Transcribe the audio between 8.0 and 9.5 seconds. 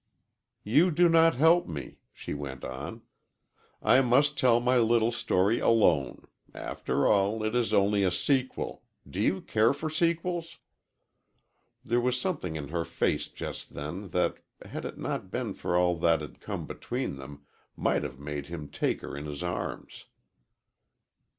a sequel do you